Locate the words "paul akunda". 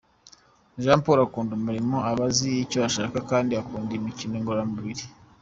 1.03-1.51